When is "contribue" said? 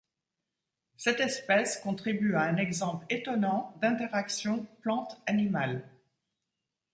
1.77-2.33